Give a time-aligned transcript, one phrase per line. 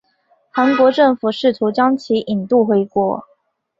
[0.49, 3.23] 韩国政府试图将其引渡回国。